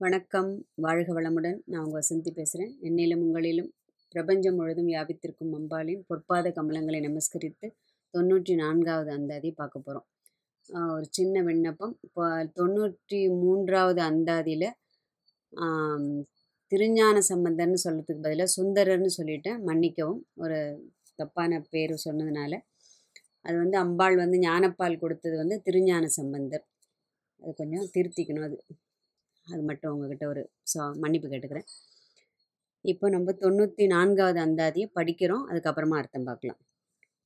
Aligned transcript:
வணக்கம். 0.00 0.50
வாழ்க 0.84 1.08
வளமுடன். 1.16 1.56
நான் 1.70 1.82
உங்கள் 1.86 1.96
வசந்தி 1.98 2.30
பேசுகிறேன் 2.36 2.70
என்னிலும் 2.88 3.22
உங்களிலும் 3.24 3.68
பிரபஞ்சம் 4.14 4.56
முழுதும் 4.58 4.88
வியாபித்திருக்கும் 4.90 5.52
அம்பாலின் 5.58 6.00
பொற்பாத 6.08 6.52
கமலங்களை 6.58 7.00
நமஸ்கரித்து 7.06 7.66
தொண்ணூற்றி 8.14 8.54
நான்காவது 8.62 9.10
அந்தாதி 9.16 9.50
பார்க்க 9.60 9.84
போகிறோம் 9.86 10.06
ஒரு 10.94 11.06
சின்ன 11.18 11.42
விண்ணப்பம். 11.48 11.94
இப்போ 12.06 12.24
தொண்ணூற்றி 12.60 13.20
மூன்றாவது 13.42 14.02
அந்தாதியில் 14.08 14.66
திருஞான 16.72 17.16
சம்பந்தர்னு 17.30 17.84
சொல்கிறதுக்கு 17.86 18.26
பதிலாக 18.26 18.50
சுந்தரர்னு 18.58 19.12
சொல்லிட்டேன் 19.20 19.62
மன்னிக்கவும். 19.70 20.20
ஒரு 20.44 20.58
தப்பான 21.18 21.62
பேர் 21.72 21.96
சொன்னதுனால. 22.08 22.52
அது 23.46 23.56
வந்து 23.64 23.78
அம்பாள் 23.84 24.22
வந்து 24.24 24.38
ஞானப்பால் 24.50 25.02
கொடுத்தது 25.04 25.36
வந்து 25.44 25.58
திருஞான 25.68 26.06
சம்பந்தர். 26.20 26.64
அது 27.42 27.52
கொஞ்சம் 27.62 27.90
திருத்திக்கணும் 27.96 28.46
அது. 28.50 28.58
அது 29.50 29.62
மட்டும் 29.62 29.92
உங்ககிட்ட 29.92 30.26
ஒரு 30.28 30.42
சா 30.62 30.84
மன்னிப்பு 30.98 31.28
கேட்டுக்கிறேன். 31.28 31.68
இப்போ 32.84 33.06
நம்ம 33.08 33.32
தொண்ணூற்றி 33.40 33.86
நான்காவது 33.86 34.40
அந்தாதியை 34.40 34.88
படிக்கிறோம். 34.94 35.44
அதுக்கப்புறமா 35.50 35.96
அர்த்தம் 35.96 36.24
பார்க்கலாம். 36.24 36.60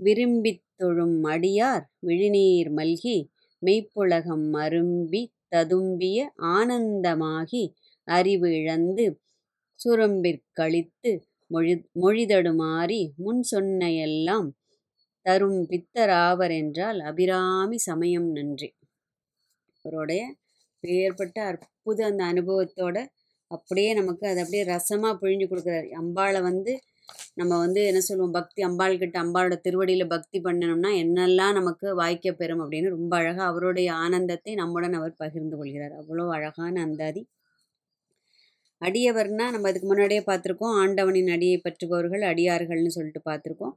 விரும்பித் 0.01 0.65
தொழும் 0.77 1.18
அடியார் 1.24 1.84
விழிநீர் 2.01 2.70
மல்கி 2.73 3.16
மெய்ப்புலகம் 3.62 4.48
அரும்பி 4.56 5.23
ததும்பிய 5.55 6.18
ஆனந்தமாகி 6.55 7.65
அறிவு 8.09 8.48
இழந்து 8.52 9.06
சுரம்பிற்கழித்து 9.80 11.12
மொழி 11.51 11.74
மொழிதடுமாறி 12.02 13.01
முன் 13.16 13.43
சொன்ன 13.43 13.91
எல்லாம் 14.01 14.48
தரும் 15.27 15.60
பித்தராவர் 15.70 16.54
என்றால் 16.54 17.01
அபிராமி 17.01 17.79
சமயம் 17.80 18.30
நன்றி. 18.32 18.70
அவருடைய 19.84 20.23
அற்ப 21.45 21.65
அற்புத 21.87 22.05
அந்த 22.11 22.23
அனுபவத்தோட 22.33 22.98
அப்படியே 23.51 23.91
நமக்கு 23.98 24.24
அது 24.29 24.38
அப்படியே 24.43 24.62
ரசமாக 24.70 25.15
பிழிஞ்சு 25.23 25.47
கொடுக்குறாரு. 25.48 25.88
அம்பாளை 26.02 26.41
வந்து 26.46 26.73
நம்ம 27.41 27.52
வந்து 27.65 27.80
என்ன 27.91 28.01
சொல்லுவோம்? 28.07 28.35
பக்தி 28.37 28.60
அம்பாள் 28.68 28.95
கிட்ட 29.02 29.16
அம்பாளோட 29.24 29.57
திருவடியில் 29.66 30.13
பக்தி 30.15 30.38
பண்ணணும்னா 30.46 30.91
என்னெல்லாம் 31.02 31.57
நமக்கு 31.59 31.87
வாய்க்க 32.01 32.32
பெறும் 32.41 32.63
அப்படின்னு 32.65 32.95
ரொம்ப 32.96 33.13
அழகாக 33.21 33.49
அவருடைய 33.51 33.88
ஆனந்தத்தை 34.04 34.54
நம்முடன் 34.63 34.96
அவர் 35.01 35.15
பகிர்ந்து 35.24 35.57
கொள்கிறார். 35.60 35.95
அவ்வளோ 36.01 36.26
அழகான 36.38 36.74
அந்தாதி. 36.87 37.23
அடியவர்னா 38.82 39.46
நம்ம 39.54 39.69
அதுக்கு 39.71 39.88
முன்னாடியே 39.91 40.23
பார்த்துருக்கோம். 40.30 40.74
ஆண்டவனின் 40.82 41.30
அடியை 41.37 41.59
பற்றுபவர்கள் 41.66 42.24
அடியார்கள்னு 42.32 42.96
சொல்லிட்டு 42.98 43.23
பார்த்துருக்கோம். 43.30 43.74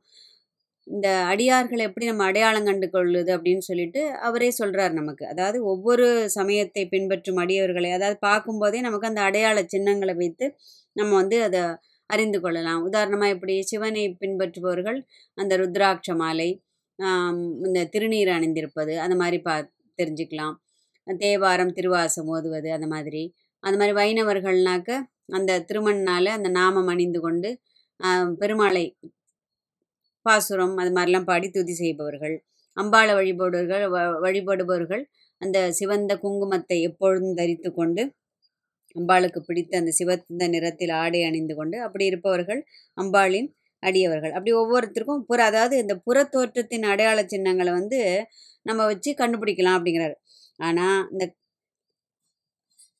இந்த 0.87 1.07
அடியார்களை 1.31 1.83
எப்படி 1.87 2.05
நம்ம 2.09 2.25
அடையாளம் 2.29 2.67
கண்டு 2.67 2.87
கொள்ளுது 2.93 3.31
அப்படின்னு 3.37 3.63
சொல்லிட்டு 3.69 4.01
அவரே 4.27 4.49
சொல்கிறார் 4.59 4.93
நமக்கு. 4.99 5.23
அதாவது 5.33 5.57
ஒவ்வொரு 5.71 6.05
சமயத்தை 6.37 6.83
பின்பற்றும் 6.93 7.41
அடியவர்களை 7.43 7.89
அதாவது 7.97 8.17
பார்க்கும்போதே 8.27 8.79
நமக்கு 8.87 9.09
அந்த 9.09 9.21
அடையாள 9.29 9.63
சின்னங்களை 9.73 10.15
வைத்து 10.21 10.47
நம்ம 10.95 11.11
வந்து 11.21 11.39
அதை 11.47 11.61
அறிந்து 12.09 12.39
கொள்ளலாம். 12.43 12.81
உதாரணமாக 12.87 13.33
எப்படி 13.35 13.55
சிவனை 13.71 14.03
பின்பற்றுபவர்கள் 14.21 14.99
அந்த 15.37 15.53
ருத்ராட்ச 15.63 16.15
மாலை 16.21 16.49
இந்த 17.67 17.79
திருநீர் 17.93 18.31
அணிந்திருப்பது 18.37 18.93
அந்த 19.05 19.15
மாதிரி 19.21 19.37
பா 19.47 19.55
தெரிஞ்சுக்கலாம். 19.99 20.55
தேவாரம் 21.07 21.75
திருவாசம் 21.77 22.29
ஓதுவது 22.35 22.69
அந்த 22.77 22.87
மாதிரி. 22.95 23.23
அந்த 23.63 23.75
மாதிரி 23.79 23.93
வைணவர்கள்னாக்க 24.01 24.89
அந்த 25.37 25.59
திருமண்ணால் 25.69 26.29
அந்த 26.37 26.49
நாமம் 26.59 26.89
அணிந்து 26.93 27.19
கொண்டு 27.25 27.49
பெருமாளை 28.41 28.83
பாசுரம் 30.27 30.75
அது 30.81 30.91
மாதிரிலாம் 30.97 31.27
பாடி 31.31 31.47
துதி 31.49 31.73
செய்பவர்கள். 31.81 32.35
அம்பாளை 32.77 33.13
வழிபடுவர்கள் 33.19 33.85
வழிபடுபவர்கள் 34.25 35.03
அந்த 35.41 35.57
சிவந்த 35.79 36.13
குங்குமத்தை 36.23 36.77
எப்பொழுதும் 36.89 37.37
தரித்து 37.39 37.69
கொண்டு 37.71 38.03
அம்பாளுக்கு 38.95 39.39
பிடித்த 39.47 39.73
அந்த 39.81 39.91
சிவந்த 39.99 40.43
நிறத்தில் 40.53 40.93
ஆடை 41.01 41.19
அணிந்து 41.29 41.53
கொண்டு 41.59 41.77
அப்படி 41.85 42.05
இருப்பவர்கள் 42.11 42.61
அம்பாளின் 42.97 43.49
அடியவர்கள். 43.83 44.33
அப்படி 44.35 44.51
ஒவ்வொருத்தருக்கும் 44.61 45.25
புற 45.29 45.39
அதாவது 45.49 45.75
இந்த 45.83 45.95
புற 46.07 46.17
தோற்றத்தின் 46.35 46.85
அடையாள 46.91 47.19
சின்னங்களை 47.33 47.71
வந்து 47.79 47.99
நம்ம 48.65 48.81
வச்சு 48.91 49.11
கண்டுபிடிக்கலாம் 49.21 49.77
அப்படிங்கிறாரு. 49.77 50.15
ஆனால் 50.59 51.01
இந்த 51.13 51.25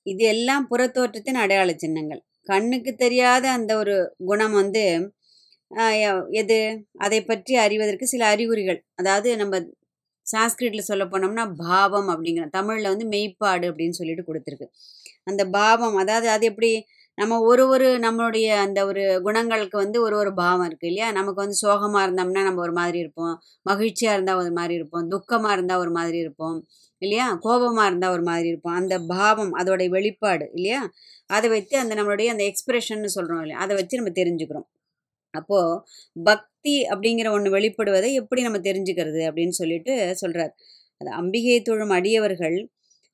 இது 0.06 0.24
எல்லாம் 0.34 0.66
புற 0.72 0.82
தோற்றத்தின் 0.98 1.40
அடையாள 1.44 1.70
சின்னங்கள். 1.84 2.22
கண்ணுக்கு 2.50 2.92
தெரியாத 3.04 3.46
அந்த 3.58 3.72
ஒரு 3.82 3.96
குணம் 4.30 4.56
வந்து 4.62 4.84
எது? 6.42 6.60
அதை 6.98 7.20
பற்றி 7.24 7.54
அறிவதற்கு 7.56 8.06
சில 8.08 8.24
அறிகுறிகள். 8.28 8.80
அதாவது 8.96 9.30
நம்ம 9.38 9.56
சான்ஸ்கிரிட்டில் 10.26 10.90
சொல்ல 10.90 11.04
போனோம்னா 11.06 11.44
பாவம் 11.66 12.10
அப்படிங்கிற 12.14 12.46
தமிழில் 12.50 12.92
வந்து 12.94 13.06
மெய்ப்பாடு 13.14 13.66
அப்படின்னு 13.70 13.98
சொல்லிட்டு 14.00 14.24
கொடுத்துருக்கு. 14.28 14.68
அந்த 15.24 15.44
பாவம் 15.50 15.96
அதாவது 15.96 16.28
அது 16.30 16.46
எப்படி? 16.46 16.72
நம்ம 17.18 17.38
ஒரு 17.42 17.64
ஒரு 17.68 17.88
நம்மளுடைய 17.98 18.48
அந்த 18.66 18.80
ஒரு 18.86 19.04
குணங்களுக்கு 19.24 19.78
வந்து 19.78 19.98
ஒரு 20.02 20.16
ஒரு 20.18 20.32
பாவம் 20.34 20.66
இருக்குது 20.68 20.90
இல்லையா? 20.92 21.08
நமக்கு 21.12 21.40
வந்து 21.42 21.58
சோகமாக 21.62 22.04
இருந்தோம்னா 22.08 22.44
நம்ம 22.44 22.62
ஒரு 22.62 22.74
மாதிரி 22.74 23.00
இருப்போம். 23.00 23.36
மகிழ்ச்சியாக 23.66 24.16
இருந்தால் 24.18 24.42
ஒரு 24.44 24.52
மாதிரி 24.52 24.74
இருப்போம். 24.74 25.08
துக்கமாக 25.08 25.56
இருந்தால் 25.58 25.80
ஒரு 25.80 25.92
மாதிரி 25.92 26.18
இருப்போம் 26.18 26.58
இல்லையா? 27.02 27.28
கோபமாக 27.40 27.88
இருந்தால் 27.88 28.16
ஒரு 28.16 28.24
மாதிரி 28.24 28.48
இருப்போம். 28.48 28.76
அந்த 28.76 28.96
பாவம் 29.14 29.54
அதோடைய 29.60 29.90
வெளிப்பாடு 29.90 30.48
இல்லையா? 30.54 30.82
அதை 31.30 31.50
வச்சு 31.50 31.76
அந்த 31.78 31.96
நம்மளுடைய 31.96 32.30
அந்த 32.36 32.46
எக்ஸ்பிரஷன் 32.52 33.16
சொல்கிறோம் 33.18 33.42
இல்லையா? 33.42 33.62
அதை 33.66 33.76
வச்சு 33.76 34.02
நம்ம 34.02 34.14
தெரிஞ்சுக்கிறோம். 34.22 34.68
அப்போது 35.40 35.82
பக்தி 36.24 36.76
அப்படிங்கிற 36.90 37.30
ஒன்று 37.32 37.56
வெளிப்படுவதை 37.58 38.12
எப்படி 38.14 38.42
நம்ம 38.42 38.62
தெரிஞ்சுக்கிறது 38.64 39.22
அப்படின்னு 39.28 39.56
சொல்லிட்டு 39.56 39.94
சொல்கிறார் 40.16 40.54
அது 41.02 41.10
அம்பிகை 41.12 41.60
தொழும் 41.62 41.90
அடியவர்கள் 41.90 42.58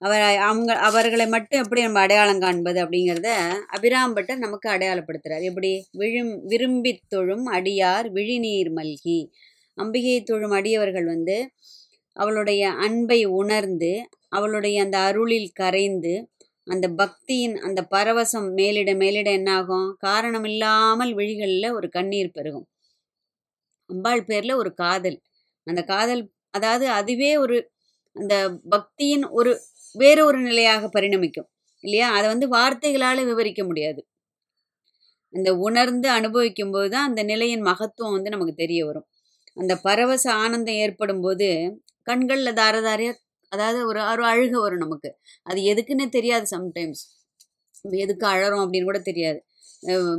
அவர் 0.01 0.23
அவங்க 0.43 0.71
அவர்களை 0.81 1.25
மட்டும் 1.27 1.61
எப்படி 1.63 1.81
நம்ம 1.81 1.99
அடையாளம் 1.99 2.39
காண்பது 2.39 2.79
அப்படிங்கிறத 2.83 3.29
அபிராம்பட்டர் 3.73 4.37
நமக்கு 4.37 4.67
அடையாளப்படுத்துகிறார் 4.69 5.45
எப்படி? 5.49 5.71
விழும் 5.91 6.33
விரும்பி 6.45 6.91
தொழும் 7.07 7.45
அடியார் 7.51 8.07
விழிநீர் 8.11 8.71
மல்கி. 8.73 9.19
அம்பிகை 9.77 10.17
தொழும் 10.23 10.51
அடியவர்கள் 10.51 11.05
வந்து 11.05 11.37
அவளுடைய 12.17 12.63
அன்பை 12.79 13.19
உணர்ந்து 13.35 13.91
அவளுடைய 14.29 14.75
அந்த 14.83 14.97
அருளில் 14.99 15.49
கரைந்து 15.53 16.13
அந்த 16.67 16.87
பக்தியின் 16.97 17.55
அந்த 17.59 17.79
பரவசம் 17.91 18.47
மேலிட 18.53 18.91
மேலிட 18.95 19.29
என்னாகும்? 19.31 19.87
காரணம் 19.99 20.47
இல்லாமல் 20.51 21.13
விழிகளில் 21.13 21.75
ஒரு 21.75 21.87
கண்ணீர் 21.89 22.31
பெருகும். 22.31 22.67
அம்பாள் 23.89 24.23
பேரில் 24.23 24.53
ஒரு 24.53 24.71
காதல். 24.75 25.17
அந்த 25.67 25.81
காதல் 25.85 26.23
அதாவது 26.53 26.85
அதுவே 26.93 27.31
ஒரு 27.37 27.57
அந்த 28.15 28.35
பக்தியின் 28.71 29.25
ஒரு 29.33 29.51
வேற 29.95 30.19
ஒரு 30.25 30.39
நிலையாக 30.41 30.89
பரிணமிக்கும். 30.95 31.49
இல்லையா? 31.83 32.07
அதை 32.11 32.27
வந்து 32.29 32.47
வார்த்தைகளால் 32.49 33.21
விவரிக்க 33.25 33.61
முடியாது. 33.65 34.01
அந்த 35.33 35.49
உணர்ந்து 35.59 36.07
அனுபவிக்கும் 36.09 36.71
போது 36.71 36.87
தான் 36.89 37.07
அந்த 37.07 37.21
நிலையின் 37.23 37.63
மகத்துவம் 37.63 38.15
வந்து 38.15 38.29
நமக்கு 38.29 38.53
தெரிய 38.55 38.81
வரும். 38.85 39.05
அந்த 39.57 39.73
பரவச 39.83 40.25
ஆனந்தம் 40.43 40.79
ஏற்படும் 40.83 41.21
போது 41.21 41.47
கண்களில் 42.07 42.57
தாரதாரியாக 42.57 43.17
அதாவது 43.53 43.79
ஒரு 43.87 44.01
ஒரு 44.11 44.23
அழுக 44.27 44.55
வரும் 44.61 44.83
நமக்கு. 44.85 45.09
அது 45.45 45.59
எதுக்குன்னு 45.71 46.07
தெரியாது 46.09 46.47
சம்டைம்ஸ் 46.55 47.03
எதுக்கு 48.03 48.25
அழறோம் 48.27 48.63
அப்படின்னு 48.63 48.89
கூட 48.89 48.99
தெரியாது. 49.03 49.39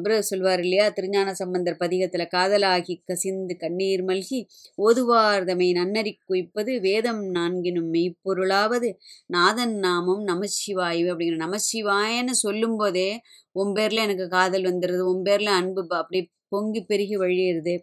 பிறகு 0.05 0.23
சொல்வார் 0.23 0.61
இல்லையா? 0.61 0.87
திருஞான 0.91 1.29
சம்பந்தர் 1.35 1.79
பதிகத்தில் 1.81 2.25
காதலாகி 2.33 2.95
கசிந்து 3.05 3.55
கண்ணீர் 3.57 4.03
மல்கி 4.05 4.41
ஓதுவார்தமை 4.79 5.69
நன்னறி 5.73 6.13
குய்ப்பது 6.23 6.73
வேதம் 6.81 7.23
நான்கினும் 7.35 7.89
மெய்ப்பொருளாவது 7.95 8.91
நாதன் 9.29 9.77
நாமம் 9.79 10.23
நமசிவாயு 10.29 11.05
அப்படிங்கிற 11.13 11.39
நமசிவாயன்னு 11.47 12.37
சொல்லும்போதே 12.45 13.09
உன் 13.57 13.73
பேரில் 13.73 14.05
எனக்கு 14.07 14.29
காதல் 14.29 14.65
வந்துடுது 14.65 15.05
உன் 15.13 15.23
பேரில் 15.23 15.53
அன்பு 15.59 15.83
அப்படி 15.97 16.21
பொங்கி 16.49 16.81
பெருகி 16.85 17.17
வழியிறது. 17.19 17.75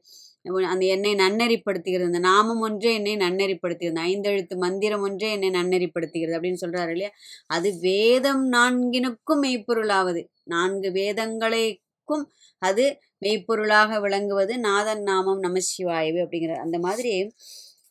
அந்த 0.45 0.85
என்னை 0.85 1.11
நன்னெறிப்படுத்துகிறது 1.15 2.09
அந்த 2.09 2.19
நாமம் 2.19 2.59
ஒன்றே 2.59 2.91
என்னை 2.93 3.13
நன்னெறிப்படுத்துகிறது 3.17 4.01
ஐந்தெழுத்து 4.07 4.55
மந்திரம் 4.57 5.01
ஒன்றே 5.01 5.29
என்னை 5.31 5.49
நன்னெறிப்படுத்துகிறது 5.51 6.35
அப்படின்னு 6.37 6.61
சொல்கிறாரு 6.61 6.89
இல்லையா? 6.89 7.11
அது 7.47 7.69
வேதம் 7.81 8.43
நான்கினுக்கும் 8.53 9.43
மெய்ப்பொருளாவது. 9.43 10.21
நான்கு 10.45 10.89
வேதங்களுக்கும் 10.91 12.25
அது 12.61 12.85
மெய்ப்பொருளாக 13.25 13.99
விளங்குவது 13.99 14.53
நாதன் 14.59 15.03
நாமம் 15.03 15.41
நமசிவாயவு 15.43 16.19
அப்படிங்கிற 16.23 16.53
அந்த 16.57 16.77
மாதிரி 16.79 17.13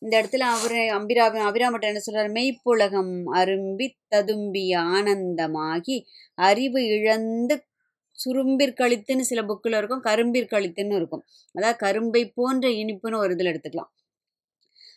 இந்த 0.03 0.13
இடத்துல 0.21 0.45
அவர் 0.51 0.77
அம்பிரா 0.97 1.25
அபிராமட்டன் 1.43 1.91
என்ன 1.91 1.99
சொல்கிறார் 1.99 2.31
மெய்ப்புலகம் 2.33 3.11
அரும்பி 3.35 3.87
ததும்பிய 4.15 4.73
ஆனந்தமாகி 4.93 5.97
அறிவு 6.39 6.81
இழந்து 6.89 7.57
சுரும்பிற் 8.21 8.79
கழித்துன்னு 8.81 9.25
சில 9.31 9.43
புக்கில் 9.45 9.79
இருக்கும் 9.79 10.05
கரும்பிற் 10.07 10.53
கழித்துன்னு 10.53 10.99
இருக்கும். 11.01 11.25
அதாவது 11.55 11.79
கரும்பை 11.85 12.23
போன்ற 12.39 12.67
இனிப்புன்னு 12.81 13.23
ஒரு 13.25 13.35
இதில் 13.37 13.53
எடுத்துக்கலாம். 13.53 13.91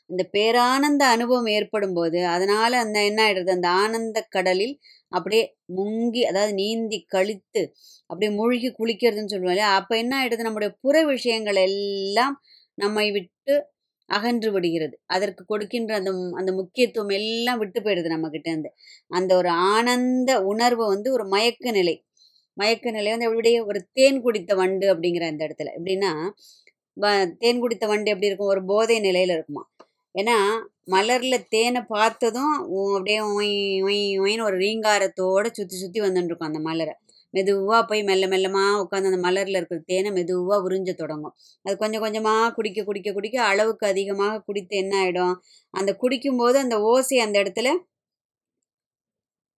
அந்த 0.09 0.23
பேரானந்த 0.33 1.03
அனுபவம் 1.13 1.49
ஏற்படும் 1.55 1.93
போது 1.93 2.19
அதனால் 2.33 2.75
அந்த 2.81 2.97
என்ன 3.09 3.19
ஆகிடுறது 3.25 3.51
அந்த 3.55 3.69
ஆனந்த 3.81 4.19
கடலில் 4.35 4.75
அப்படியே 5.11 5.43
முங்கி 5.77 6.21
அதாவது 6.29 6.53
நீந்தி 6.61 6.99
கழித்து 7.15 7.61
அப்படியே 8.09 8.31
மூழ்கி 8.37 8.69
குளிக்கிறதுன்னு 8.71 9.33
சொல்லுவோம் 9.33 9.53
இல்லையா? 9.55 9.69
அப்போ 9.79 9.93
என்ன 9.97 10.13
ஆகிடுது 10.19 10.47
நம்முடைய 10.47 10.71
புற 10.83 10.95
விஷயங்கள் 11.13 11.59
எல்லாம் 11.67 12.35
நம்மை 12.77 13.07
விட்டு 13.17 13.55
அகன்று 14.09 14.49
விடுகிறது. 14.55 14.95
அதற்கு 15.15 15.43
கொடுக்கின்ற 15.45 15.91
அந்த 15.99 16.11
அந்த 16.39 16.51
முக்கியத்துவம் 16.59 17.13
எல்லாம் 17.19 17.59
விட்டு 17.61 17.79
போயிடுது 17.85 18.13
நம்மக்கிட்டேருந்து 18.13 18.69
இருந்து 18.69 18.71
அந்த 19.11 19.31
ஒரு 19.41 19.49
ஆனந்த 19.71 20.31
உணர்வு 20.51 20.85
வந்து 20.93 21.09
ஒரு 21.17 21.25
மயக்க 21.27 21.71
நிலை. 21.79 21.95
மயக்க 22.57 22.91
நிலை 22.91 23.09
வந்து 23.11 23.29
எப்படியே 23.29 23.65
ஒரு 23.65 23.79
தேன் 23.93 24.19
குடித்த 24.21 24.55
வண்டு 24.55 24.85
அப்படிங்கிற 24.93 25.23
அந்த 25.31 25.41
இடத்துல. 25.47 25.69
எப்படின்னா 25.79 26.11
தேன் 27.37 27.61
குடித்த 27.61 27.85
வண்டு 27.87 28.09
எப்படி 28.09 28.27
இருக்கும்? 28.27 28.51
ஒரு 28.53 28.61
போதை 28.65 28.95
நிலையில 28.99 29.33
இருக்குமா? 29.37 29.63
ஏன்னா 30.15 30.37
மலர்ல 30.91 31.35
தேனை 31.49 31.81
பார்த்ததும் 31.93 32.53
அப்படியே 32.95 33.19
ஒய் 33.37 33.55
ஒய் 33.89 34.03
ஒயின்னு 34.23 34.47
ஒரு 34.49 34.57
ரீங்காரத்தோட 34.57 35.45
சுத்தி 35.51 35.75
சுத்தி 35.75 35.99
வந்துட்டு 36.01 36.45
அந்த 36.49 36.59
மலரை. 36.59 36.95
மெதுவா 37.33 37.77
போய் 37.87 38.01
மெல்ல 38.03 38.25
மெல்லமா 38.27 38.63
உட்காந்து 38.81 39.09
அந்த 39.11 39.19
மலர்ல 39.27 39.55
இருக்கிற 39.59 39.79
தேனை 39.85 40.09
மெதுவா 40.17 40.55
உறிஞ்ச 40.67 40.91
தொடங்கும். 40.93 41.33
அது 41.65 41.75
கொஞ்சம் 41.77 42.03
கொஞ்சமா 42.03 42.33
குடிக்க 42.53 42.83
குடிக்க 42.83 43.13
குடிக்க 43.13 43.37
அளவுக்கு 43.43 43.85
அதிகமாக 43.87 44.41
குடித்து 44.41 44.75
என்ன 44.77 44.93
ஆயிடும்? 45.03 45.33
அந்த 45.73 45.91
குடிக்கும்போது 46.01 46.57
அந்த 46.65 46.77
ஓசை 46.91 47.19
அந்த 47.19 47.37
இடத்துல 47.43 47.71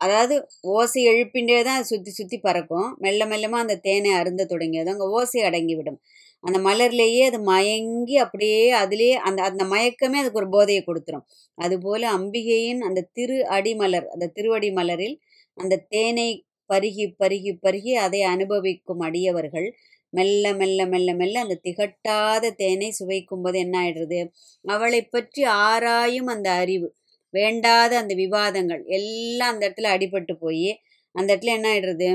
அதாவது 0.06 0.36
ஓசை 0.76 1.02
எழுப்பின்றே 1.12 1.60
தான் 1.70 1.88
சுற்றி 1.90 2.12
சுற்றி 2.12 2.38
பறக்கும். 2.40 2.90
மெல்ல 3.06 3.22
மெல்லமாக 3.32 3.66
அந்த 3.66 3.80
தேனை 3.88 4.12
அருந்த 4.20 4.48
தொடங்கியது. 4.54 4.92
அங்கே 4.94 5.08
ஓசை 5.18 5.42
அடங்கி 5.50 5.76
விடும் 5.80 6.00
அந்த 6.44 6.58
மலர்லேயே 6.66 7.22
அது 7.30 7.38
மயங்கி 7.50 8.16
அப்படியே 8.24 8.60
அதுலேயே 8.82 9.16
அந்த 9.28 9.40
அந்த 9.50 9.64
மயக்கமே 9.72 10.18
அதுக்கு 10.22 10.42
ஒரு 10.42 10.50
போதையை 10.56 10.82
கொடுத்துரும். 10.84 11.26
அதுபோல் 11.58 12.06
அம்பிகையின் 12.16 12.82
அந்த 12.88 13.06
திரு 13.18 13.38
அடிமலர் 13.58 14.08
அந்த 14.14 14.30
திருவடி 14.38 14.70
மலரில் 14.80 15.16
அந்த 15.58 15.82
தேனை 15.96 16.30
பருகி 16.70 17.06
பருகி 17.22 17.52
பருகி 17.66 17.94
அதை 18.06 18.22
அனுபவிக்கும் 18.34 19.04
அடியவர்கள் 19.08 19.68
மெல்ல 20.14 20.46
மெல்ல 20.60 20.82
மெல்ல 20.92 21.10
மெல்ல 21.20 21.42
அந்த 21.46 21.56
திகட்டாத 21.66 22.52
தேனை 22.62 22.90
சுவைக்கும் 23.00 23.44
போது 23.46 23.58
என்ன 23.66 23.76
ஆயிடுறது? 23.82 24.20
அவளை 24.66 25.02
பற்றி 25.08 25.42
ஆராயும் 25.66 26.30
அந்த 26.36 26.48
அறிவு. 26.64 26.88
வேண்டாத 27.36 27.92
அந்த 28.02 28.14
விவாதங்கள் 28.22 28.84
எல்லாம் 28.98 29.54
அந்த 29.54 29.64
இடத்துல 29.68 29.92
அடிபட்டு 29.96 30.34
போய் 30.40 30.70
அந்த 31.16 31.28
இடத்துல 31.32 31.56
என்ன 31.58 31.68
ஆயிடுறது? 31.74 32.10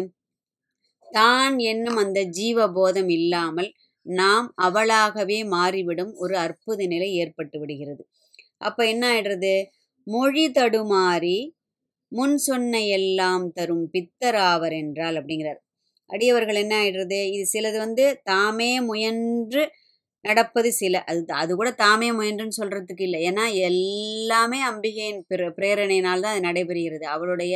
தான் 1.09 1.57
என்னும் 1.71 1.99
அந்த 2.03 2.21
ஜீவபோதம் 2.39 3.11
இல்லாமல் 3.19 3.71
நாம் 4.07 4.47
அவளாகவே 4.67 5.39
மாறிவிடும் 5.55 6.13
ஒரு 6.23 6.35
அற்புத 6.39 6.87
நிலை 6.87 7.09
ஏற்பட்டு 7.23 7.57
விடுகிறது. 7.61 8.03
அப்போ 8.61 8.83
என்ன 8.87 9.05
ஆயிடுறது? 9.13 9.55
மொழி 10.07 10.47
தடுமாறி 10.53 11.39
முன் 12.13 12.37
சொன்ன 12.47 12.75
எல்லாம் 12.97 13.47
தரும் 13.53 13.87
பித்தராவர் 13.95 14.75
என்றால் 14.83 15.19
அப்படிங்கிறார். 15.21 15.61
அடியவர்கள் 16.11 16.61
என்ன 16.63 16.75
ஆயிடுறது? 16.81 17.21
இது 17.35 17.45
சிலது 17.53 17.79
வந்து 17.79 18.07
தாமே 18.31 18.73
முயன்று 18.89 19.63
நடப்பது 20.25 20.71
சில. 20.75 20.97
அது 21.09 21.21
அது 21.35 21.53
கூட 21.57 21.71
தாமே 21.81 22.09
முயன்றுன்னு 22.13 22.59
சொல்றதுக்கு 22.59 23.05
இல்லை. 23.09 23.21
ஏன்னா 23.29 23.45
எல்லாமே 23.69 24.59
அம்பிகையின் 24.69 25.21
பிர 25.31 25.49
பிரேரணையினால் 25.59 26.25
தான் 26.25 26.35
அது 26.35 26.47
நடைபெறுகிறது. 26.49 27.07
அவளுடைய 27.15 27.55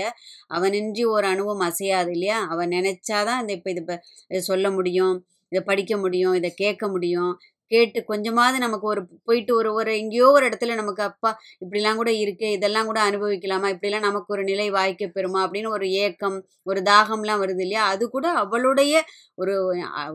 அவனின்றி 0.51 1.05
ஒரு 1.15 1.27
அணுவும் 1.33 1.65
அசையாது 1.69 2.13
இல்லையா? 2.17 2.39
அவன் 2.53 2.75
நினைச்சாதான் 2.77 3.43
இந்த 3.43 3.55
இப்போ 3.59 3.71
இது 3.71 3.83
இப்போ 3.85 3.97
இதை 4.31 4.43
சொல்ல 4.51 4.67
முடியும் 4.79 5.15
இதை 5.53 5.63
படிக்க 5.67 5.95
முடியும் 5.99 6.35
இதை 6.35 6.51
கேட்க 6.57 6.85
முடியும் 6.89 7.33
கேட்டு 7.71 7.99
கொஞ்சமாவது 8.05 8.59
நமக்கு 8.59 8.87
ஒரு 8.87 9.01
போயிட்டு 9.27 9.53
ஒரு 9.55 9.71
ஒரு 9.75 9.91
எங்கேயோ 10.01 10.27
ஒரு 10.37 10.45
இடத்துல 10.49 10.75
நமக்கு 10.81 11.03
அப்பா 11.03 11.31
இப்படிலாம் 11.63 12.01
கூட 12.01 12.11
இருக்கு 12.23 12.49
இதெல்லாம் 12.51 12.89
கூட 12.91 12.99
அனுபவிக்கலாமா? 13.09 13.69
இப்படிலாம் 13.75 14.07
நமக்கு 14.09 14.33
ஒரு 14.35 14.43
நிலை 14.45 14.67
வாய்க்க 14.71 15.09
பெறுமா? 15.17 15.41
அப்படின்னு 15.47 15.71
ஒரு 15.77 15.87
ஏக்கம் 16.05 16.37
ஒரு 16.67 16.81
தாகம்லாம் 16.89 17.43
வருது 17.43 17.63
இல்லையா? 17.67 17.85
அது 17.93 18.05
கூட 18.09 18.27
அவளுடைய 18.43 18.95
ஒரு 19.39 19.55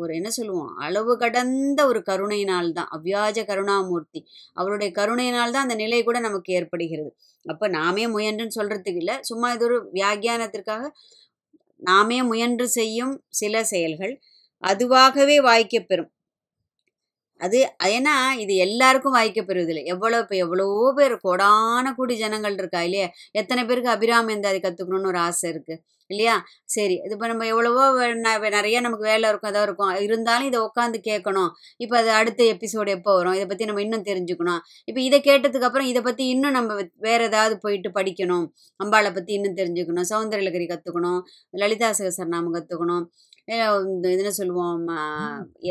ஒரு 0.02 0.12
என்ன 0.16 0.30
சொல்லுவோம்? 0.38 0.72
அளவு 0.86 1.14
கடந்த 1.18 1.80
ஒரு 1.92 2.02
கருணையினால் 2.04 2.72
தான் 2.72 2.92
அவ்வியாஜ 2.96 3.40
கருணாமூர்த்தி. 3.50 4.22
அவளுடைய 4.58 4.90
கருணையினால் 5.00 5.56
தான் 5.56 5.68
அந்த 5.68 5.78
நிலை 5.84 6.02
கூட 6.04 6.20
நமக்கு 6.28 6.52
ஏற்படுகிறது. 6.60 7.12
அப்போ 7.46 7.66
நாமே 7.78 8.06
முயன்றுன்னு 8.10 8.58
சொல்றதுக்கு 8.60 9.02
இல்லை. 9.04 9.18
சும்மா 9.24 9.50
இது 9.56 9.66
ஒரு 9.70 9.78
வியாக்கியானத்திற்காக 9.94 10.84
நாமே 11.82 12.20
முயன்று 12.30 12.68
செய்யும் 12.78 13.14
சில 13.40 13.64
செயல்கள் 13.72 14.14
அதுவாகவே 14.64 15.38
வாய்க்க 15.44 15.78
பெறும். 15.84 16.12
அது 17.40 17.58
ஏன்னா 17.98 18.16
இது 18.44 18.54
எல்லாருக்கும் 18.66 19.16
வாய்க்க 19.18 19.42
பெறுவதில்லை 19.50 19.84
எவ்வளோ 19.94 20.18
இப்போ 20.24 20.36
எவ்வளவோ 20.46 20.88
பேர் 20.98 21.16
கோடான 21.26 21.94
கோடி 22.00 22.16
ஜனங்கள் 22.24 22.58
இருக்கா 22.62 22.82
இல்லையா? 22.88 23.08
எத்தனை 23.42 23.62
பேருக்கு 23.70 23.96
அபிராமி 23.96 24.34
எந்தாதி 24.38 24.60
கற்றுக்கணும்னு 24.66 25.12
ஒரு 25.14 25.20
ஆசை 25.28 25.48
இருக்கு 25.54 25.76
இல்லையா? 26.10 26.36
சரி 26.76 26.96
இது 27.06 27.14
இப்போ 27.16 27.28
நம்ம 27.32 27.46
எவ்வளவோ 27.54 27.84
நிறைய 28.56 28.78
நமக்கு 28.86 29.06
வேலை 29.12 29.26
இருக்கும் 29.32 29.50
அதான் 29.52 29.66
இருக்கும். 29.68 29.92
இருந்தாலும் 30.06 30.48
இதை 30.50 30.60
உட்காந்து 30.68 31.00
கேட்கணும். 31.10 31.50
இப்போ 31.84 31.96
அது 32.02 32.10
அடுத்த 32.20 32.42
எபிசோடு 32.54 32.90
எப்போ 32.98 33.12
வரும்? 33.20 33.36
இதை 33.40 33.46
பற்றி 33.52 33.68
நம்ம 33.70 33.84
இன்னும் 33.86 34.06
தெரிஞ்சுக்கணும். 34.10 34.62
இப்போ 34.90 35.02
இதை 35.08 35.20
கேட்டதுக்கு 35.30 35.68
அப்புறம் 35.70 35.90
இதை 35.92 36.02
பற்றி 36.08 36.26
இன்னும் 36.36 36.58
நம்ம 36.58 36.78
வேற 37.08 37.20
ஏதாவது 37.32 37.58
போயிட்டு 37.66 37.92
படிக்கணும். 38.00 38.46
அம்பாளை 38.84 39.12
பற்றி 39.18 39.34
இன்னும் 39.40 39.58
தெரிஞ்சுக்கணும். 39.62 40.08
சௌந்தரலகரி 40.14 40.68
கற்றுக்கணும் 40.74 41.22
லலிதா 41.64 41.92
சகசரநாமம் 42.02 42.58
கற்றுக்கணும் 42.58 43.06
இதுன்னு 44.16 44.34
சொல்லுவோம். 44.42 44.84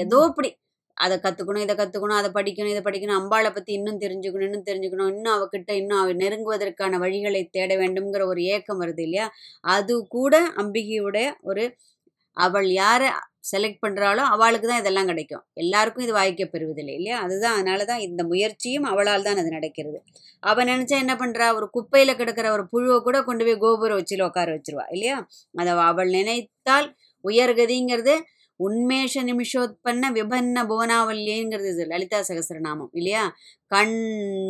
ஏதோ 0.02 0.18
இப்படி. 0.30 0.50
அதை 0.98 1.16
கற்றுக்கணும் 1.18 1.64
இதை 1.66 1.74
கற்றுக்கணும் 1.76 2.18
அதை 2.20 2.30
படிக்கணும் 2.36 2.72
இதை 2.74 2.82
படிக்கணும் 2.84 3.18
அம்பாளை 3.20 3.50
பற்றி 3.52 3.72
இன்னும் 3.78 4.00
தெரிஞ்சுக்கணும் 4.04 4.48
இன்னும் 4.48 4.66
தெரிஞ்சுக்கணும் 4.68 5.10
இன்னும் 5.14 5.34
அவகிட்ட 5.36 5.72
இன்னும் 5.80 6.00
அவ 6.02 6.14
நெருங்குவதற்கான 6.22 6.98
வழிகளை 7.04 7.42
தேட 7.56 7.72
வேண்டும்ங்கிற 7.82 8.24
ஒரு 8.32 8.42
ஏக்கம் 8.54 8.82
வருது 8.82 9.04
இல்லையா? 9.06 9.26
அது 9.76 9.94
கூட 10.16 10.34
அம்பிகையோட 10.62 11.18
ஒரு 11.42 11.64
அவள் 12.36 12.68
யாரை 12.80 13.08
செலக்ட் 13.50 13.82
பண்ணுறாளோ 13.84 14.22
அவளுக்கு 14.34 14.66
தான் 14.68 14.80
இதெல்லாம் 14.82 15.10
கிடைக்கும். 15.10 15.44
எல்லாருக்கும் 15.54 16.04
இது 16.06 16.14
வாய்க்க 16.18 16.44
பெறுவதில்லை 16.46 16.94
இல்லையா? 16.98 17.16
அதுதான் 17.24 17.56
அதனால 17.56 17.84
தான் 17.90 18.02
இந்த 18.08 18.22
முயற்சியும் 18.32 18.86
அவளால் 18.92 19.26
தான் 19.26 19.40
அது 19.42 19.50
நடக்கிறது. 19.56 19.98
அவள் 20.42 20.68
நினச்சா 20.70 20.96
என்ன 21.04 21.14
பண்ணுறா 21.22 21.46
ஒரு 21.58 21.66
குப்பையில் 21.76 22.18
கிடக்கிற 22.20 22.48
ஒரு 22.56 22.64
புழுவை 22.72 22.98
கூட 23.00 23.18
கொண்டு 23.22 23.44
போய் 23.46 23.62
கோபுர 23.64 23.92
வச்சில 24.00 24.26
உட்கார 24.28 24.48
வச்சிருவா 24.56 24.86
இல்லையா? 24.96 25.16
அதை 25.54 25.72
அவள் 25.90 26.10
நினைத்தால் 26.18 26.88
உயர்கதிங்கிறது 27.24 28.14
உன்மேஷ 28.60 29.22
நிமிஷோத்பன்ன 29.22 30.10
விபன்ன 30.12 30.64
புவனாவல்லிங்கிறது 30.64 31.68
இது 31.72 31.84
லலிதா 31.86 32.20
சகசரநாமம் 32.28 32.90
இல்லையா? 32.92 33.24
கண் 33.70 33.96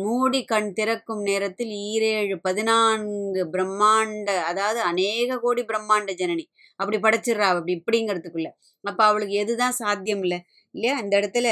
மூடி 0.03 0.43
கண் 0.43 0.71
திறக்கும் 0.73 1.21
நேரத்தில் 1.21 1.73
ஈரேழு 1.89 2.35
பதினான்கு 2.41 3.43
பிரம்மாண்ட 3.51 4.29
அதாவது 4.43 4.79
அநேக 4.81 5.39
கோடி 5.39 5.63
பிரம்மாண்ட 5.63 6.13
ஜனனி. 6.13 6.45
அப்படி 6.79 6.97
படைச்சிடுறா 6.97 7.47
அப்படி 7.51 7.73
இப்படிங்கிறதுக்குள்ள. 7.79 8.49
அப்போ 8.83 9.03
அவளுக்கு 9.05 9.35
எதுதான் 9.45 9.77
சாத்தியம் 9.81 10.21
இல்லை 10.21 10.39
இல்லையா? 10.75 10.99
இந்த 10.99 11.13
இடத்துல 11.19 11.47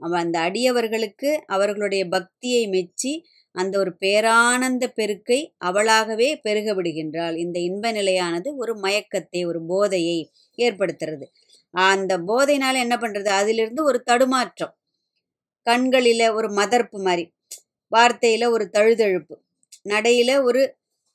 அவன் 0.00 0.22
அந்த 0.22 0.38
அடியவர்களுக்கு 0.40 1.30
அவர்களுடைய 1.46 2.02
பக்தியை 2.08 2.62
மெச்சி 2.68 3.12
அந்த 3.54 3.74
ஒரு 3.78 3.92
பேரானந்த 4.00 4.84
பெருக்கை 4.96 5.38
அவளாகவே 5.64 6.28
பெருக 6.42 6.68
விடுகின்றாள். 6.74 7.36
இந்த 7.36 7.58
இன்ப 7.60 7.92
நிலையானது 7.92 8.48
ஒரு 8.56 8.72
மயக்கத்தை 8.80 9.40
ஒரு 9.46 9.60
போதையை 9.66 10.18
ஏற்படுத்துறது. 10.58 11.26
அந்த 11.74 12.12
போதையினால 12.28 12.74
என்ன 12.76 12.96
பண்றது? 12.96 13.30
அதிலிருந்து 13.40 13.82
ஒரு 13.84 14.00
தடுமாற்றம். 14.02 14.74
கண்களில 15.66 16.22
ஒரு 16.34 16.48
மதர்ப்பு 16.54 16.98
மாதிரி 17.02 17.24
வார்த்தையில 17.92 18.44
ஒரு 18.50 18.64
தழுதழுப்பு 18.72 19.36
நடையில 19.88 20.30
ஒரு 20.42 20.62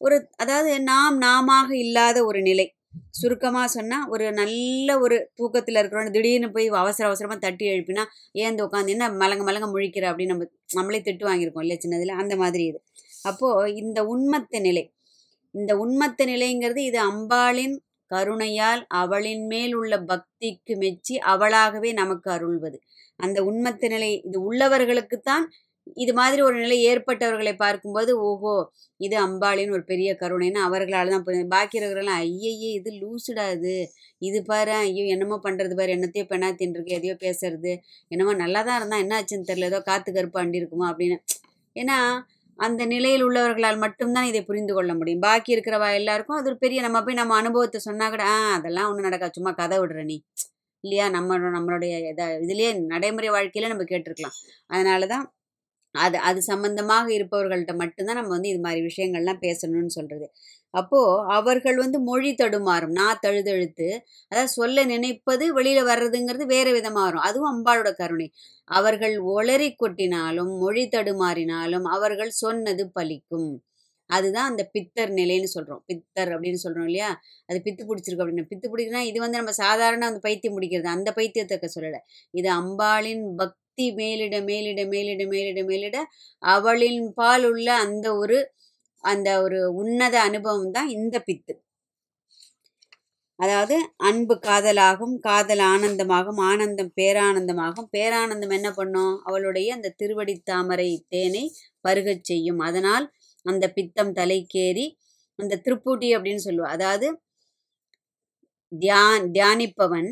ஒரு 0.01 0.17
அதாவது 0.35 0.71
நாம் 0.83 1.17
நாமாக 1.19 1.69
இல்லாத 1.77 2.17
ஒரு 2.25 2.41
நிலை. 2.41 2.67
சுருக்கமாக 3.19 3.67
சொன்னால் 3.67 4.07
ஒரு 4.07 4.25
நல்ல 4.31 4.89
ஒரு 4.99 5.17
தூக்கத்தில் 5.35 5.79
இருக்கிறவங்க 5.81 6.11
திடீர்னு 6.11 6.49
போய் 6.51 6.67
அவசர 6.81 7.07
அவசரமாக 7.07 7.39
தட்டி 7.39 7.65
எழுப்பினா 7.73 8.03
ஏந்து 8.35 8.65
உட்காந்து 8.67 8.93
என்ன 8.95 9.09
மலங்க 9.21 9.43
மலங்க 9.49 9.67
முழிக்கிற? 9.73 10.05
அப்படின்னு 10.11 10.33
நம்ம 10.33 10.47
நம்மளே 10.69 10.99
திட்டு 10.99 11.25
வாங்கியிருக்கோம் 11.29 11.65
இல்லையா 11.65 11.81
சின்னதில்? 11.81 12.19
அந்த 12.21 12.35
மாதிரி 12.35 12.65
இது. 12.65 12.79
அப்போது 13.23 13.75
இந்த 13.75 13.99
உண்மத்த 14.13 14.59
நிலை 14.59 14.83
இந்த 15.55 15.71
உண்மத்த 15.83 16.25
நிலைங்கிறது 16.25 16.81
இது 16.89 16.99
அம்பாளின் 17.09 17.75
கருணையால் 18.11 18.81
அவளின் 19.01 19.43
மேல் 19.47 19.73
உள்ள 19.75 19.95
பக்திக்கு 20.11 20.73
மெச்சி 20.77 21.15
அவளாகவே 21.33 21.89
நமக்கு 21.93 22.27
அருள்வது. 22.31 22.77
அந்த 23.19 23.39
உண்மத்த 23.43 23.83
நிலை 23.87 24.11
இது 24.27 24.37
உள்ளவர்களுக்குத்தான் 24.49 25.45
இது 26.03 26.11
மாதிரி 26.19 26.41
ஒரு 26.47 26.55
நிலை 26.63 26.77
ஏற்பட்டவர்களை 26.89 27.53
பார்க்கும்போது 27.61 28.11
ஓஹோ 28.27 28.53
இது 28.99 29.15
அம்பாளின் 29.25 29.73
ஒரு 29.77 29.83
பெரிய 29.91 30.09
கருணைன்னு 30.21 30.59
அவர்களால் 30.67 31.13
தான் 31.13 31.25
புரியும். 31.27 31.51
பாக்கி 31.55 31.77
இருக்கிறவங்களாம் 31.79 32.21
ஐயையே 32.25 32.69
இது 32.79 32.89
லூசுடா 33.01 33.45
இது. 33.55 33.75
இது 34.21 34.39
பாரு 34.51 34.73
ஐயோ 34.81 35.05
என்னமோ 35.15 35.37
பண்ணுறது 35.47 35.75
பாரு 35.79 35.95
என்னத்தையோ 35.97 36.25
பெண்ணா 36.31 36.49
தின்றுருக்கு 36.59 36.97
எதையோ 36.99 37.15
பேசுறது. 37.25 37.73
என்னமோ 38.11 38.35
நல்லா 38.43 38.61
தான் 38.69 38.77
இருந்தால் 38.79 39.03
என்ன 39.05 39.15
ஆச்சுன்னு 39.19 39.49
தெரியல 39.51 39.71
ஏதோ 39.71 39.81
காற்று 39.89 40.11
கருப்பு 40.17 40.39
அண்டி 40.43 40.61
இருக்குமா 40.61 40.87
அப்படின்னு. 40.91 41.17
ஏன்னா 41.75 41.97
அந்த 42.59 42.81
நிலையில் 42.93 43.25
உள்ளவர்களால் 43.27 43.83
மட்டும்தான் 43.85 44.29
இதை 44.31 44.41
புரிந்து 44.49 44.73
கொள்ள 44.77 44.91
முடியும். 44.99 45.23
பாக்கி 45.27 45.55
இருக்கிறவா 45.55 45.87
எல்லாருக்கும் 45.99 46.39
அது 46.39 46.49
ஒரு 46.51 46.57
பெரிய 46.65 46.79
நம்ம 46.87 46.97
போய் 47.05 47.19
நம்ம 47.21 47.35
அனுபவத்தை 47.41 47.79
சொன்னா 47.87 48.07
கூட 48.13 48.23
ஆ 48.33 48.37
அதெல்லாம் 48.57 48.89
ஒன்றும் 48.91 49.07
நடக்காது 49.09 49.37
சும்மா 49.39 49.53
கதை 49.61 49.77
விடுற 49.83 50.01
நீ. 50.11 50.17
இல்லையா 50.83 51.05
நம்ம 51.15 51.37
நம்மளுடைய 51.57 51.93
இதை 52.11 52.25
இதுலேயே 52.43 52.69
நடைமுறை 52.93 53.29
வாழ்க்கையில 53.35 53.69
நம்ம 53.73 53.85
கேட்டிருக்கலாம். 53.91 54.37
அதனால 54.73 55.07
தான் 55.13 55.25
அது 55.95 56.17
அது 56.19 56.39
சம்பந்தமாக 56.43 57.07
இருப்பவர்கள்ட்ட 57.17 57.73
மட்டும்தான் 57.75 58.19
நம்ம 58.19 58.33
வந்து 58.35 58.49
இது 58.49 58.59
மாதிரி 58.59 58.81
விஷயங்கள்லாம் 58.89 59.41
பேசணும்னு 59.41 59.93
சொல்றது. 59.97 60.27
அப்போ 60.73 60.99
அவர்கள் 61.29 61.77
வந்து 61.77 61.97
மொழி 62.01 62.31
தடுமாறும். 62.33 62.93
நான் 62.99 63.21
தழுதழுத்து 63.23 63.87
அதாவது 64.31 64.51
சொல்ல 64.53 64.83
நினைப்பது 64.85 65.45
வெளியில 65.57 65.79
வர்றதுங்கிறது 65.89 66.45
வேறு 66.47 66.71
விதமாக 66.73 67.05
வரும். 67.07 67.25
அதுவும் 67.29 67.51
அம்பாளோட 67.53 67.91
கருணை. 67.93 68.27
அவர்கள் 68.71 69.15
ஒளறி 69.33 69.69
கொட்டினாலும் 69.75 70.53
மொழி 70.61 70.85
தடுமாறினாலும் 70.95 71.87
அவர்கள் 71.95 72.33
சொன்னது 72.43 72.85
பலிக்கும் 72.95 73.49
அதுதான் 74.09 74.49
அந்த 74.51 74.63
பித்தர் 74.73 75.11
நிலைன்னு 75.17 75.49
சொல்றோம். 75.55 75.81
பித்தர் 75.89 76.31
அப்படின்னு 76.35 76.61
சொல்றோம் 76.63 76.87
இல்லையா? 76.89 77.09
அது 77.49 77.57
பித்து 77.67 77.83
பிடிச்சிருக்கு 77.89 78.23
அப்படின்னு. 78.23 78.49
பித்து 78.51 78.67
பிடிக்குன்னா 78.71 79.03
இது 79.09 79.19
வந்து 79.19 79.39
நம்ம 79.39 79.53
சாதாரண 79.63 80.07
அந்த 80.11 80.21
பைத்தியம் 80.25 80.57
பிடிக்கிறது. 80.57 80.89
அந்த 80.95 81.09
பைத்தியத்தை 81.17 81.69
சொல்லலை 81.75 82.01
இது 82.33 82.49
அம்பாளின் 82.59 83.23
பக்தி 83.71 83.85
மேலிட 83.97 84.35
மேலிட 84.47 84.81
மேலிட 84.91 85.21
மேலிட 85.31 85.59
மேலிட 85.67 85.97
அவளின் 86.43 87.05
பால் 87.17 87.45
உள்ள 87.49 87.67
அந்த 87.83 88.07
ஒரு 88.21 88.37
அந்த 89.03 89.29
ஒரு 89.43 89.59
உன்னத 89.81 90.15
அனுபவம் 90.27 90.73
தான் 90.75 90.89
இந்த 90.95 91.15
பித்து. 91.27 91.53
அதாவது 93.39 93.75
அன்பு 94.09 94.35
காதலாகும் 94.39 95.15
காதல் 95.19 95.63
ஆனந்தமாகும் 95.69 96.41
ஆனந்தம் 96.49 96.91
பேரானந்தமாகும். 96.99 97.87
பேரானந்தம் 97.95 98.55
என்ன 98.57 98.69
பண்ணும்? 98.71 99.15
அவளுடைய 99.27 99.69
அந்த 99.77 99.93
திருவடி 100.01 100.35
தாமரை 100.51 100.89
தேனை 101.13 101.45
பருகச் 101.85 102.27
செய்யும். 102.31 102.61
அதனால் 102.69 103.07
அந்த 103.45 103.65
பித்தம் 103.77 104.13
தலைக்கேறி 104.19 104.85
அந்த 105.39 105.59
திருப்பூட்டி 105.65 106.09
அப்படின்னு 106.17 106.45
சொல்லுவா 106.47 106.71
அதாவது 106.77 107.07
தியான் 108.71 109.25
தியானிப்பவன் 109.33 110.09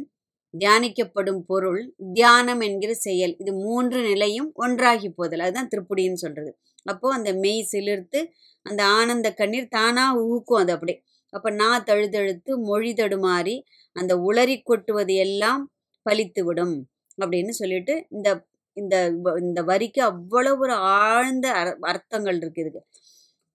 தியானிக்கப்படும் 0.54 1.42
பொருள் 1.46 1.82
தியானம் 2.14 2.62
என்கிற 2.62 2.92
செயல். 3.00 3.34
இது 3.40 3.52
மூன்று 3.66 4.00
நிலையும் 4.02 4.50
ஒன்றாகி 4.56 5.10
போதல். 5.12 5.44
அதுதான் 5.46 5.72
திருப்புடின்னு 5.74 6.22
சொல்றது. 6.26 6.52
அப்போ 6.86 7.08
அந்த 7.14 7.30
மெய் 7.44 7.64
சிலிர்த்து 7.72 8.20
அந்த 8.66 8.82
ஆனந்த 8.98 9.28
கண்ணீர் 9.34 9.74
தானா 9.78 10.06
ஊக்கும் 10.28 10.62
அது 10.62 10.72
அப்படியே. 10.76 10.98
அப்போ 11.34 11.50
நான் 11.62 11.86
தழுதழுத்து 11.90 12.52
மொழி 12.70 12.92
தடுமாறி 12.94 13.56
அந்த 13.96 14.14
உளறி 14.28 14.56
கொட்டுவது 14.64 15.16
எல்லாம் 15.26 15.64
பலித்து 16.06 16.42
விடும் 16.48 16.76
அப்படின்னு 17.18 17.54
சொல்லிட்டு 17.62 17.94
இந்த 18.10 18.30
இந்த 18.78 18.96
இந்த 19.42 19.60
வரிக்கு 19.64 20.02
அவ்வளவு 20.12 20.62
ஒரு 20.66 20.76
ஆழ்ந்த 20.98 21.48
அர்த்தங்கள் 21.92 22.38
இருக்கு 22.42 22.62
இதுக்கு. 22.64 22.82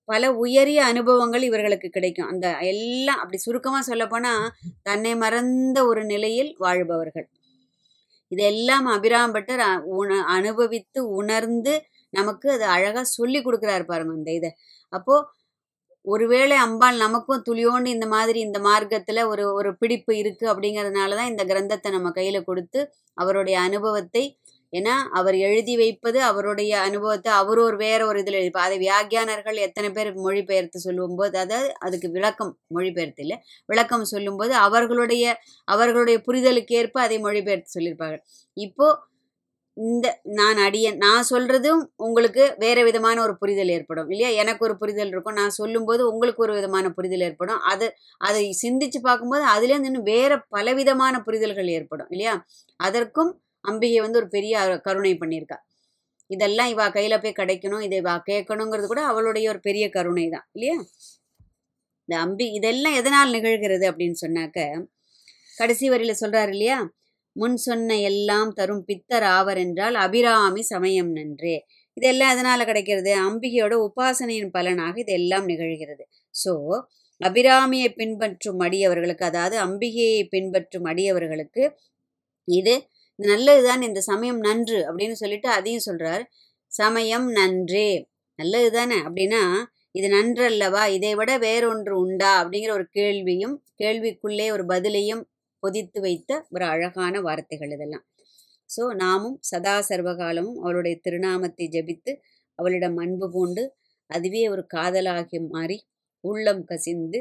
பல 0.08 0.23
உயரிய 0.34 0.80
அனுபவங்கள் 0.84 1.42
இவர்களுக்கு 1.42 1.88
கிடைக்கும். 1.90 2.30
அந்த 2.32 2.46
எல்லாம் 2.73 3.20
அப்படி 3.23 3.38
சுருக்கமாக 3.38 3.84
சொல்லப்போனால் 3.90 4.44
தன்னை 4.82 5.12
மறந்த 5.14 5.78
ஒரு 5.87 6.02
நிலையில் 6.04 6.50
வாழ்பவர்கள். 6.58 7.26
இதெல்லாம் 8.32 8.87
அபிராம்பட்டர் 8.94 9.62
உண 9.99 10.11
அனுபவித்து 10.37 11.00
உணர்ந்து 11.20 11.75
நமக்கு 12.12 12.46
அது 12.50 12.64
அழகாக 12.75 13.06
சொல்லி 13.16 13.40
கொடுக்குறாரு 13.40 13.84
பாருங்க 13.84 14.14
இந்த 14.14 14.30
இதை. 14.32 14.50
அப்போது 14.92 15.26
ஒருவேளை 16.04 16.56
அம்பாள் 16.56 16.96
நமக்கும் 16.96 17.44
துளியோண்டு 17.46 17.88
இந்த 17.90 18.06
மாதிரி 18.06 18.38
இந்த 18.40 18.58
மார்க்கத்தில் 18.61 19.20
ஒரு 19.25 19.44
ஒரு 19.58 19.70
பிடிப்பு 19.75 20.12
இருக்குது 20.20 20.50
அப்படிங்கிறதுனால 20.52 21.16
தான் 21.16 21.30
இந்த 21.32 21.44
கிரந்தத்தை 21.44 21.90
நம்ம 21.90 22.11
கையில் 22.11 22.46
கொடுத்து 22.46 22.80
அவருடைய 23.16 23.56
அனுபவத்தை 23.61 24.25
ஏன்னா 24.75 24.95
அவர் 25.12 25.37
எழுதி 25.47 25.75
வைப்பது 25.76 26.19
அவருடைய 26.23 26.73
அனுபவத்தை 26.81 27.31
அவர் 27.33 27.59
ஒரு 27.59 27.76
வேற 27.76 28.00
ஒரு 28.07 28.21
இதில் 28.23 28.38
எழுதிப்பார் 28.40 28.69
அதை 28.69 28.78
வியாக்கியானர்கள் 28.78 29.59
எத்தனை 29.66 29.90
பேர் 29.90 30.11
மொழிபெயர்த்து 30.19 30.85
சொல்லும்போது 30.87 31.35
அதாவது 31.38 31.71
அதுக்கு 31.87 32.11
விளக்கம் 32.11 32.52
மொழிபெயர்த்து 32.76 33.25
இல்லை 33.26 33.38
விளக்கம் 33.69 34.07
சொல்லும்போது 34.14 34.54
அவர்களுடைய 34.66 35.25
அவர்களுடைய 35.69 36.19
புரிதலுக்கு 36.28 36.75
ஏற்ப 36.75 37.00
அதை 37.00 37.19
மொழிபெயர்த்து 37.26 37.76
சொல்லியிருப்பார்கள். 37.76 38.25
இப்போ 38.57 38.87
இந்த 39.76 40.07
நான் 40.38 40.59
அடியன் 40.64 40.99
நான் 41.04 41.25
சொல்றதும் 41.31 41.81
உங்களுக்கு 41.97 42.43
வேற 42.59 42.78
விதமான 42.85 43.16
ஒரு 43.23 43.35
புரிதல் 43.40 43.73
ஏற்படும் 43.76 44.11
இல்லையா? 44.11 44.31
எனக்கு 44.43 44.62
ஒரு 44.64 44.75
புரிதல் 44.83 45.11
இருக்கும் 45.12 45.38
நான் 45.40 45.57
சொல்லும்போது 45.59 46.02
உங்களுக்கு 46.12 46.45
ஒரு 46.47 46.54
விதமான 46.59 46.93
புரிதல் 46.99 47.25
ஏற்படும் 47.28 47.62
அது 47.73 47.87
அதை 48.21 48.43
சிந்திச்சு 48.62 49.00
பார்க்கும்போது 49.00 49.45
அதுலேருந்து 49.54 49.90
இன்னும் 49.93 50.11
வேற 50.14 50.33
பலவிதமான 50.49 51.23
புரிதல்கள் 51.26 51.73
ஏற்படும் 51.78 52.12
இல்லையா? 52.14 52.35
அதற்கும் 52.81 53.33
அம்பிகை 53.64 54.00
வந்து 54.04 54.21
ஒரு 54.23 54.28
பெரிய 54.37 54.54
கருணை 54.87 55.12
பண்ணியிருக்கா. 55.23 55.59
இதெல்லாம் 56.30 56.71
இவா 56.75 56.87
கையில் 56.90 57.23
போய் 57.23 57.38
கிடைக்கணும் 57.40 57.85
இதை 57.87 57.97
இவா 58.02 58.14
கேட்கணுங்கிறது 58.30 58.88
கூட 58.92 59.02
அவளுடைய 59.11 59.47
ஒரு 59.52 59.61
பெரிய 59.68 59.85
கருணை 59.97 60.26
தான் 60.35 60.47
இல்லையா? 60.56 60.76
இந்த 62.09 62.14
அம்பி 62.25 62.47
இதெல்லாம் 62.59 62.97
எதனால் 63.00 63.35
நிகழ்கிறது 63.37 63.85
அப்படின்னு 63.90 64.18
சொன்னாக்க 64.25 64.59
கடைசி 65.56 65.87
வரியில் 65.92 66.21
சொல்கிறாரு 66.23 66.52
இல்லையா? 66.54 66.78
முன் 67.37 67.56
சொன்ன 67.66 67.97
எல்லாம் 68.11 68.50
தரும் 68.52 68.83
பித்தர் 68.88 69.26
ஆவர் 69.37 69.61
என்றால் 69.64 69.97
அபிராமி 70.04 70.62
சமயம் 70.73 71.11
நன்றே. 71.12 71.56
இதெல்லாம் 71.97 72.33
எதனால் 72.35 72.68
கிடைக்கிறது? 72.71 73.12
அம்பிகையோட 73.28 73.75
உபாசனையின் 73.87 74.52
பலனாக 74.56 74.94
இதெல்லாம் 75.04 75.47
நிகழ்கிறது. 75.52 76.04
ஸோ 76.35 76.52
அபிராமியை 77.21 77.88
பின்பற்றும் 78.00 78.61
அடியவர்களுக்கு 78.61 79.25
அதாவது 79.25 79.56
அம்பிகையை 79.66 80.23
பின்பற்றும் 80.35 80.87
அடியவர்களுக்கு 80.92 81.64
இது 82.49 82.75
இது 83.18 83.26
நல்லதுதான் 83.33 83.83
இந்த 83.83 84.00
சமயம் 84.00 84.40
நன்று 84.40 84.78
அப்படின்னு 84.88 85.16
சொல்லிட்டு 85.23 85.49
அதையும் 85.49 85.87
சொல்றார். 85.88 86.25
சமயம் 86.73 87.26
நன்றே. 87.33 87.90
நல்லது 88.38 88.71
தானே 88.71 88.99
அப்படின்னா 89.06 89.42
இது 89.94 90.09
நன்றல்லவா? 90.09 90.83
இதை 90.87 91.12
விட 91.14 91.33
வேறொன்று 91.38 91.92
உண்டா? 91.97 92.30
அப்படிங்கிற 92.40 92.73
ஒரு 92.73 92.87
கேள்வியும் 92.90 93.54
கேள்விக்குள்ளே 93.83 94.47
ஒரு 94.50 94.64
பதிலையும் 94.64 95.23
பொதித்து 95.62 95.99
வைத்த 96.00 96.30
ஒரு 96.50 96.64
அழகான 96.64 97.21
வார்த்தைகள் 97.21 97.73
இதெல்லாம். 97.73 98.04
ஸோ 98.71 98.83
நாமும் 98.94 99.37
சதா 99.42 99.76
சர்வகாலமும் 99.88 100.59
அவளுடைய 100.59 100.94
திருநாமத்தை 101.04 101.66
ஜபித்து 101.68 102.12
அவளிடம் 102.59 102.97
அன்பு 102.97 103.26
பூண்டு 103.30 103.62
அதுவே 104.11 104.42
ஒரு 104.49 104.62
காதலாகி 104.75 105.38
மாறி 105.47 105.78
உள்ளம் 106.25 106.62
கசிந்து 106.64 107.21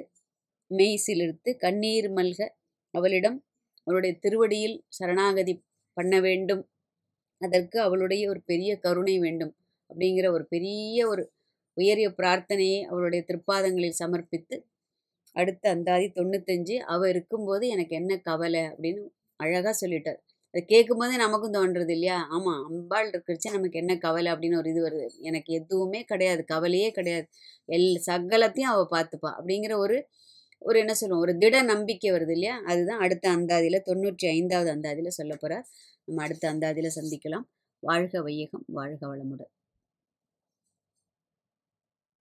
மெய் 0.72 0.98
சிலிர்த்து 0.98 1.50
கண்ணீர் 1.58 2.10
மல்க 2.14 2.42
அவளிடம் 2.94 3.38
அவளுடைய 3.88 4.14
திருவடியில் 4.24 4.78
சரணாகதி 4.90 5.54
பண்ண 5.98 6.14
வேண்டும். 6.20 6.64
அதற்கு 7.42 7.78
அவளுடைய 7.82 8.24
ஒரு 8.30 8.42
பெரிய 8.46 8.72
கருணை 8.78 9.16
வேண்டும். 9.20 9.54
அப்படிங்கிற 9.90 10.28
ஒரு 10.32 10.46
பெரிய 10.46 11.08
ஒரு 11.08 11.24
உயரிய 11.78 12.08
பிரார்த்தனையை 12.20 12.80
அவளுடைய 12.84 13.22
திருப்பாதங்களில் 13.28 14.00
சமர்ப்பித்து 14.00 14.56
அடுத்த 15.36 15.66
அந்தாதி 15.70 16.08
தொண்ணூத்தஞ்சு 16.16 16.76
அவள் 16.86 17.10
இருக்கும்போது 17.10 17.66
எனக்கு 17.68 17.94
என்ன 17.96 18.14
கவலை 18.20 18.62
அப்படின்னு 18.64 19.02
அழகாக 19.40 19.74
சொல்லிட்டார். 19.82 20.20
அதை 20.54 20.62
கேட்கும்போதே 20.66 21.16
நமக்கும் 21.18 21.54
தோன்றது 21.54 21.90
இல்லையா? 21.90 22.18
ஆமாம் 22.30 22.62
அம்பாள் 22.66 23.10
இருக்கிறச்சு 23.10 23.48
நமக்கு 23.52 23.80
என்ன 23.80 23.94
கவலை 23.98 24.30
அப்படின்னு 24.34 24.58
ஒரு 24.58 24.70
இது 24.70 24.82
வருது. 24.88 25.08
எனக்கு 25.20 25.54
எதுவுமே 25.54 26.02
கிடையாது 26.04 26.44
கவலையே 26.46 26.90
கிடையாது. 26.92 27.26
எல் 27.70 27.90
சகலத்தையும் 28.10 28.72
அவள் 28.74 28.94
பார்த்துப்பா 28.96 29.32
அப்படிங்கிற 29.38 29.76
ஒரு 29.78 29.98
ஒரு 30.63 30.79
என்ன 30.79 30.93
சொல்லுவோம்? 30.93 31.22
ஒரு 31.22 31.34
திட 31.38 31.62
நம்பிக்கை 31.63 32.12
வருது 32.12 32.32
இல்லையா? 32.32 32.55
அதுதான் 32.65 33.00
அடுத்த 33.00 33.25
அந்தாதியில் 33.36 33.86
தொண்ணூற்றி 33.86 34.27
ஐந்தாவது 34.29 34.72
அந்தாதியில் 34.75 35.17
சொல்ல 35.20 35.34
போகிறார் 35.36 35.65
நம்ம 36.08 36.24
அடுத்த 36.24 36.46
அந்தாதியில் 36.53 36.96
சந்திக்கலாம். 36.96 37.46
வாழ்க 37.84 38.22
வையகம் 38.22 38.65
வாழ்க 38.72 39.01
வளமுடன். 39.08 39.51